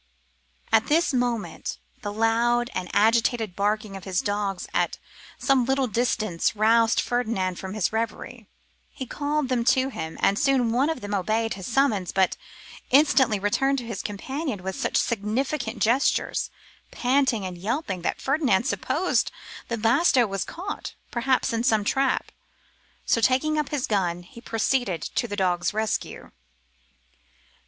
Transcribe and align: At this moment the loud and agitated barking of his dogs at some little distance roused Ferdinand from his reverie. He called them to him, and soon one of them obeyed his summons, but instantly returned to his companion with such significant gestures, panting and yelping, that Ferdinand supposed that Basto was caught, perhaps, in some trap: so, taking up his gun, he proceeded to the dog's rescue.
At 0.71 0.87
this 0.87 1.13
moment 1.13 1.77
the 2.01 2.11
loud 2.11 2.71
and 2.73 2.89
agitated 2.91 3.55
barking 3.55 3.95
of 3.95 4.03
his 4.03 4.19
dogs 4.19 4.67
at 4.73 4.97
some 5.37 5.63
little 5.63 5.85
distance 5.85 6.55
roused 6.55 6.99
Ferdinand 6.99 7.59
from 7.59 7.75
his 7.75 7.93
reverie. 7.93 8.47
He 8.89 9.05
called 9.05 9.47
them 9.47 9.63
to 9.65 9.89
him, 9.89 10.17
and 10.19 10.39
soon 10.39 10.71
one 10.71 10.89
of 10.89 11.01
them 11.01 11.13
obeyed 11.13 11.53
his 11.53 11.67
summons, 11.67 12.11
but 12.11 12.35
instantly 12.89 13.37
returned 13.37 13.77
to 13.77 13.85
his 13.85 14.01
companion 14.01 14.63
with 14.63 14.75
such 14.75 14.97
significant 14.97 15.79
gestures, 15.83 16.49
panting 16.89 17.45
and 17.45 17.55
yelping, 17.55 18.01
that 18.01 18.19
Ferdinand 18.19 18.63
supposed 18.63 19.31
that 19.67 19.83
Basto 19.83 20.27
was 20.27 20.43
caught, 20.43 20.95
perhaps, 21.11 21.53
in 21.53 21.63
some 21.63 21.83
trap: 21.83 22.31
so, 23.05 23.21
taking 23.21 23.59
up 23.59 23.69
his 23.69 23.85
gun, 23.85 24.23
he 24.23 24.41
proceeded 24.41 25.03
to 25.03 25.27
the 25.27 25.35
dog's 25.35 25.75
rescue. 25.75 26.31